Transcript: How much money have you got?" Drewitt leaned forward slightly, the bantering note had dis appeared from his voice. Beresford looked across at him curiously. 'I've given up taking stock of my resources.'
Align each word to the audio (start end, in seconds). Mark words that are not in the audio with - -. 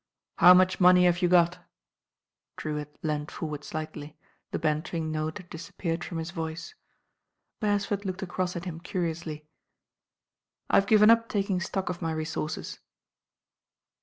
How 0.39 0.55
much 0.55 0.79
money 0.79 1.05
have 1.05 1.21
you 1.21 1.27
got?" 1.27 1.59
Drewitt 2.57 2.97
leaned 3.03 3.29
forward 3.29 3.63
slightly, 3.63 4.17
the 4.49 4.57
bantering 4.57 5.11
note 5.11 5.37
had 5.37 5.51
dis 5.51 5.69
appeared 5.69 6.03
from 6.03 6.17
his 6.17 6.31
voice. 6.31 6.73
Beresford 7.59 8.03
looked 8.03 8.23
across 8.23 8.55
at 8.55 8.65
him 8.65 8.79
curiously. 8.79 9.45
'I've 10.71 10.87
given 10.87 11.11
up 11.11 11.29
taking 11.29 11.59
stock 11.61 11.89
of 11.89 12.01
my 12.01 12.13
resources.' 12.13 12.79